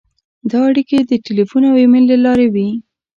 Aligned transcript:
دا 0.51 0.59
اړیکې 0.69 0.97
د 1.01 1.11
تیلفون 1.25 1.63
او 1.69 1.75
ایمېل 1.81 2.05
له 2.11 2.17
لارې 2.25 2.47
وې. 2.53 2.69